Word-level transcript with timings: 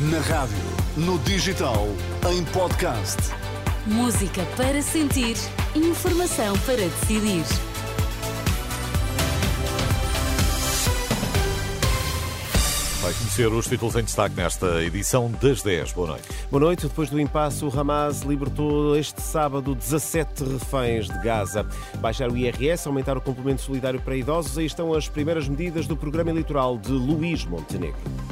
Na 0.00 0.18
rádio, 0.18 0.56
no 0.96 1.20
digital, 1.20 1.86
em 2.28 2.44
podcast. 2.46 3.16
Música 3.86 4.44
para 4.56 4.82
sentir, 4.82 5.36
informação 5.72 6.58
para 6.66 6.78
decidir. 6.78 7.44
Vai 13.00 13.12
conhecer 13.12 13.46
os 13.46 13.68
títulos 13.68 13.94
em 13.94 14.02
destaque 14.02 14.34
nesta 14.34 14.82
edição 14.82 15.30
das 15.40 15.62
10. 15.62 15.92
Boa 15.92 16.08
noite. 16.08 16.28
Boa 16.50 16.60
noite. 16.60 16.88
Depois 16.88 17.08
do 17.08 17.20
impasse, 17.20 17.64
o 17.64 17.68
Hamas 17.68 18.22
libertou 18.22 18.96
este 18.96 19.22
sábado 19.22 19.76
17 19.76 20.42
reféns 20.42 21.06
de 21.06 21.18
Gaza. 21.20 21.64
Baixar 22.00 22.32
o 22.32 22.36
IRS, 22.36 22.88
aumentar 22.88 23.16
o 23.16 23.20
complemento 23.20 23.60
solidário 23.60 24.00
para 24.00 24.16
idosos, 24.16 24.58
aí 24.58 24.66
estão 24.66 24.92
as 24.92 25.08
primeiras 25.08 25.46
medidas 25.46 25.86
do 25.86 25.96
programa 25.96 26.30
eleitoral 26.30 26.76
de 26.76 26.90
Luís 26.90 27.44
Montenegro. 27.44 28.23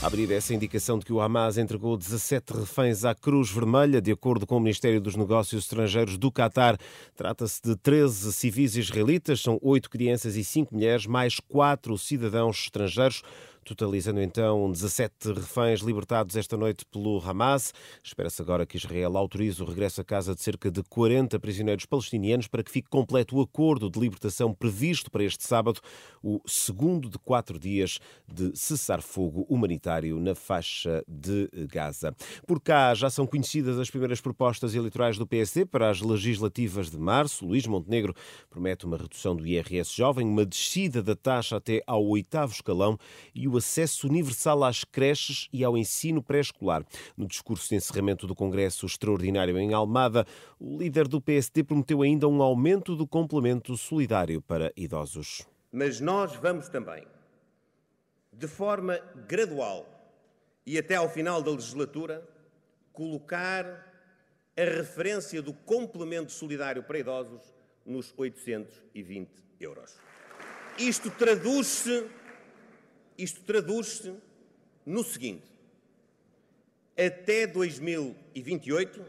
Abrir 0.00 0.30
essa 0.30 0.54
indicação 0.54 0.96
de 0.96 1.04
que 1.04 1.12
o 1.12 1.20
Hamas 1.20 1.58
entregou 1.58 1.96
17 1.96 2.52
reféns 2.52 3.04
à 3.04 3.16
Cruz 3.16 3.50
Vermelha, 3.50 4.00
de 4.00 4.12
acordo 4.12 4.46
com 4.46 4.56
o 4.56 4.60
Ministério 4.60 5.00
dos 5.00 5.16
Negócios 5.16 5.64
Estrangeiros 5.64 6.16
do 6.16 6.30
Catar. 6.30 6.78
Trata-se 7.16 7.60
de 7.60 7.74
13 7.74 8.32
civis 8.32 8.76
israelitas, 8.76 9.40
são 9.40 9.58
8 9.60 9.90
crianças 9.90 10.36
e 10.36 10.44
5 10.44 10.72
mulheres, 10.72 11.04
mais 11.04 11.40
4 11.40 11.98
cidadãos 11.98 12.62
estrangeiros 12.62 13.22
totalizando 13.68 14.22
então 14.22 14.72
17 14.72 15.32
reféns 15.34 15.80
libertados 15.80 16.36
esta 16.36 16.56
noite 16.56 16.86
pelo 16.86 17.20
Hamas. 17.20 17.74
Espera-se 18.02 18.40
agora 18.40 18.64
que 18.64 18.78
Israel 18.78 19.18
autorize 19.18 19.62
o 19.62 19.66
regresso 19.66 20.00
a 20.00 20.04
casa 20.04 20.34
de 20.34 20.40
cerca 20.40 20.70
de 20.70 20.82
40 20.84 21.38
prisioneiros 21.38 21.84
palestinianos 21.84 22.48
para 22.48 22.62
que 22.62 22.70
fique 22.70 22.88
completo 22.88 23.36
o 23.36 23.42
acordo 23.42 23.90
de 23.90 24.00
libertação 24.00 24.54
previsto 24.54 25.10
para 25.10 25.22
este 25.22 25.46
sábado, 25.46 25.80
o 26.22 26.40
segundo 26.46 27.10
de 27.10 27.18
quatro 27.18 27.58
dias 27.58 27.98
de 28.26 28.56
cessar-fogo 28.56 29.44
humanitário 29.50 30.18
na 30.18 30.34
faixa 30.34 31.04
de 31.06 31.50
Gaza. 31.70 32.16
Por 32.46 32.60
cá 32.60 32.94
já 32.94 33.10
são 33.10 33.26
conhecidas 33.26 33.78
as 33.78 33.90
primeiras 33.90 34.20
propostas 34.20 34.74
eleitorais 34.74 35.18
do 35.18 35.26
PSD 35.26 35.66
para 35.66 35.90
as 35.90 36.00
legislativas 36.00 36.90
de 36.90 36.98
março. 36.98 37.44
Luís 37.44 37.66
Montenegro 37.66 38.14
promete 38.48 38.86
uma 38.86 38.96
redução 38.96 39.36
do 39.36 39.46
IRS 39.46 39.94
jovem, 39.94 40.26
uma 40.26 40.46
descida 40.46 41.02
da 41.02 41.14
taxa 41.14 41.56
até 41.56 41.82
ao 41.86 42.02
oitavo 42.06 42.54
escalão 42.54 42.98
e 43.34 43.46
o 43.46 43.57
acesso 43.58 44.08
universal 44.08 44.64
às 44.64 44.84
creches 44.84 45.48
e 45.52 45.62
ao 45.62 45.76
ensino 45.76 46.22
pré-escolar. 46.22 46.84
No 47.16 47.26
discurso 47.26 47.68
de 47.68 47.76
encerramento 47.76 48.26
do 48.26 48.34
Congresso 48.34 48.86
Extraordinário 48.86 49.58
em 49.58 49.74
Almada, 49.74 50.26
o 50.58 50.78
líder 50.78 51.06
do 51.06 51.20
PSD 51.20 51.62
prometeu 51.62 52.02
ainda 52.02 52.26
um 52.26 52.42
aumento 52.42 52.96
do 52.96 53.06
complemento 53.06 53.76
solidário 53.76 54.40
para 54.40 54.72
idosos. 54.76 55.46
Mas 55.70 56.00
nós 56.00 56.34
vamos 56.36 56.68
também, 56.68 57.04
de 58.32 58.48
forma 58.48 58.98
gradual 59.26 59.86
e 60.64 60.78
até 60.78 60.94
ao 60.94 61.08
final 61.08 61.42
da 61.42 61.50
legislatura, 61.50 62.26
colocar 62.92 63.64
a 64.56 64.64
referência 64.64 65.40
do 65.40 65.52
complemento 65.52 66.32
solidário 66.32 66.82
para 66.82 66.98
idosos 66.98 67.42
nos 67.86 68.12
820 68.16 69.30
euros. 69.60 69.96
Isto 70.78 71.10
traduz-se 71.10 72.06
isto 73.18 73.42
traduz-se 73.42 74.14
no 74.86 75.02
seguinte: 75.02 75.44
até 76.96 77.46
2028, 77.46 79.04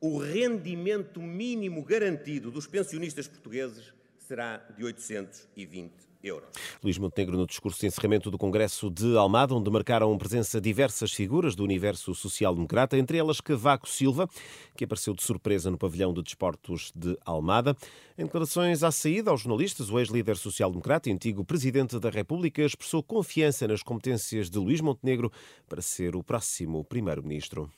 o 0.00 0.18
rendimento 0.18 1.20
mínimo 1.20 1.82
garantido 1.82 2.50
dos 2.50 2.66
pensionistas 2.66 3.26
portugueses 3.26 3.92
será 4.30 4.58
de 4.76 4.84
820 4.84 5.92
euros. 6.22 6.48
Luís 6.84 6.96
Montenegro, 6.98 7.36
no 7.36 7.48
discurso 7.48 7.80
de 7.80 7.88
encerramento 7.88 8.30
do 8.30 8.38
Congresso 8.38 8.88
de 8.88 9.16
Almada, 9.16 9.56
onde 9.56 9.68
marcaram 9.68 10.16
presença 10.16 10.60
diversas 10.60 11.12
figuras 11.12 11.56
do 11.56 11.64
universo 11.64 12.14
social-democrata, 12.14 12.96
entre 12.96 13.18
elas 13.18 13.40
Cavaco 13.40 13.88
Silva, 13.88 14.28
que 14.76 14.84
apareceu 14.84 15.14
de 15.14 15.24
surpresa 15.24 15.68
no 15.68 15.76
pavilhão 15.76 16.14
de 16.14 16.22
desportos 16.22 16.92
de 16.94 17.18
Almada. 17.24 17.74
Em 18.16 18.22
declarações 18.22 18.84
à 18.84 18.92
saída 18.92 19.32
aos 19.32 19.40
jornalistas, 19.40 19.90
o 19.90 19.98
ex-líder 19.98 20.36
social-democrata 20.36 21.08
e 21.08 21.12
antigo 21.12 21.44
presidente 21.44 21.98
da 21.98 22.08
República 22.08 22.62
expressou 22.62 23.02
confiança 23.02 23.66
nas 23.66 23.82
competências 23.82 24.48
de 24.48 24.60
Luís 24.60 24.80
Montenegro 24.80 25.32
para 25.68 25.82
ser 25.82 26.14
o 26.14 26.22
próximo 26.22 26.84
primeiro-ministro. 26.84 27.68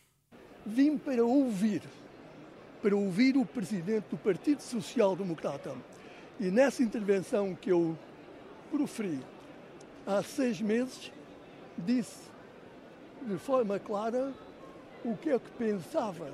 Vim 0.66 0.98
para 0.98 1.24
ouvir, 1.24 1.80
para 2.82 2.94
ouvir 2.94 3.38
o 3.38 3.46
presidente 3.46 4.04
do 4.10 4.18
Partido 4.18 4.60
Social 4.60 5.16
Democrata. 5.16 5.74
E 6.41 6.50
nessa 6.50 6.82
intervenção 6.82 7.54
que 7.54 7.70
eu 7.70 7.97
proferi 8.70 9.20
há 10.06 10.22
seis 10.22 10.60
meses, 10.60 11.12
disse 11.78 12.31
de 13.22 13.38
forma 13.38 13.78
clara 13.78 14.32
o 15.04 15.16
que 15.16 15.31
é 15.31 15.38
que 15.38 15.50
pensava 15.53 16.32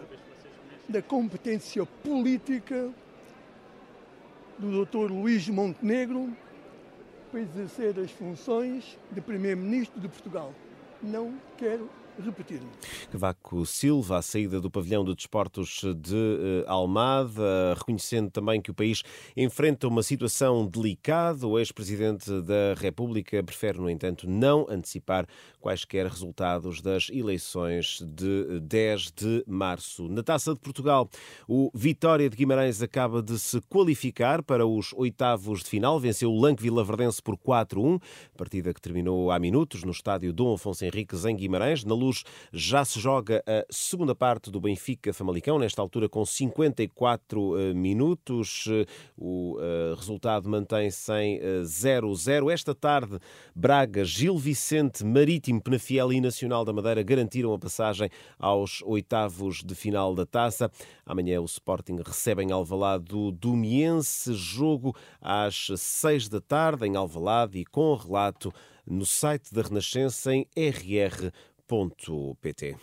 da 0.88 1.02
competência 1.02 1.84
política 1.84 2.90
do 4.58 4.84
Dr. 4.84 5.12
Luís 5.12 5.48
Montenegro 5.48 6.34
para 7.30 7.40
exercer 7.40 7.98
as 7.98 8.10
funções 8.10 8.98
de 9.12 9.20
Primeiro-Ministro 9.20 10.00
de 10.00 10.08
Portugal. 10.08 10.54
Não 11.02 11.34
quero 11.56 11.88
repetir. 12.22 12.60
Cavaco 13.10 13.64
Silva, 13.66 14.18
à 14.18 14.22
saída 14.22 14.60
do 14.60 14.70
pavilhão 14.70 15.04
de 15.04 15.14
desportos 15.14 15.82
de 15.96 16.16
eh, 16.16 16.64
Almada, 16.66 17.74
reconhecendo 17.76 18.30
também 18.30 18.60
que 18.60 18.70
o 18.70 18.74
país 18.74 19.02
enfrenta 19.36 19.88
uma 19.88 20.02
situação 20.02 20.66
delicada. 20.66 21.46
O 21.46 21.58
ex-presidente 21.58 22.30
da 22.42 22.74
República 22.76 23.42
prefere, 23.42 23.78
no 23.78 23.88
entanto, 23.88 24.28
não 24.28 24.66
antecipar 24.68 25.26
quaisquer 25.60 26.06
resultados 26.06 26.80
das 26.80 27.08
eleições 27.10 28.00
de 28.02 28.60
10 28.60 29.12
de 29.12 29.44
março. 29.46 30.08
Na 30.08 30.22
Taça 30.22 30.54
de 30.54 30.60
Portugal, 30.60 31.08
o 31.46 31.70
Vitória 31.74 32.28
de 32.28 32.36
Guimarães 32.36 32.82
acaba 32.82 33.22
de 33.22 33.38
se 33.38 33.60
qualificar 33.62 34.42
para 34.42 34.66
os 34.66 34.92
oitavos 34.94 35.62
de 35.62 35.70
final. 35.70 35.98
Venceu 35.98 36.32
o 36.32 36.40
Lanque 36.40 36.62
Vilaverdense 36.62 37.22
por 37.22 37.36
4-1, 37.36 38.00
partida 38.36 38.72
que 38.72 38.80
terminou 38.80 39.30
há 39.30 39.38
minutos 39.38 39.82
no 39.84 39.90
estádio 39.90 40.32
Dom 40.32 40.54
Afonso 40.54 40.84
Henriques, 40.84 41.24
em 41.24 41.36
Guimarães. 41.36 41.84
Na 41.84 41.94
luz 41.94 42.07
já 42.52 42.84
se 42.84 43.00
joga 43.00 43.42
a 43.46 43.64
segunda 43.70 44.14
parte 44.14 44.50
do 44.50 44.60
Benfica 44.60 45.12
Famalicão, 45.12 45.58
nesta 45.58 45.80
altura 45.82 46.08
com 46.08 46.24
54 46.24 47.58
eh, 47.58 47.74
minutos. 47.74 48.66
Eh, 48.68 48.86
o 49.16 49.58
eh, 49.60 49.94
resultado 49.96 50.48
mantém-se 50.48 51.12
em 51.12 51.40
0-0. 51.62 52.52
Esta 52.52 52.74
tarde, 52.74 53.18
Braga, 53.54 54.04
Gil 54.04 54.36
Vicente, 54.36 55.04
Marítimo, 55.04 55.60
Penafiel 55.60 56.12
e 56.12 56.20
Nacional 56.20 56.64
da 56.64 56.72
Madeira 56.72 57.02
garantiram 57.02 57.52
a 57.52 57.58
passagem 57.58 58.10
aos 58.38 58.82
oitavos 58.82 59.62
de 59.62 59.74
final 59.74 60.14
da 60.14 60.26
taça. 60.26 60.70
Amanhã 61.04 61.40
o 61.40 61.44
Sporting 61.44 61.96
recebe 62.04 62.42
em 62.42 62.52
Alvalade 62.52 63.04
do 63.04 63.30
Domiense, 63.30 64.34
jogo 64.34 64.94
às 65.20 65.70
6 65.76 66.28
da 66.28 66.40
tarde 66.40 66.86
em 66.86 66.96
Alvalade 66.96 67.58
e 67.58 67.64
com 67.64 67.94
relato 67.94 68.52
no 68.86 69.04
site 69.04 69.52
da 69.52 69.62
Renascença 69.62 70.32
em 70.34 70.46
rr.pt. 71.70 72.76